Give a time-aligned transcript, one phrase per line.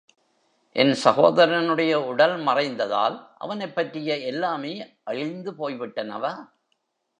[0.75, 4.73] என் சகோதரனுடைய உடல் மறைந்ததால், அவனைப்பற்றிய எல்லாமே
[5.03, 6.33] அழிந்து போய் விட்டனவா?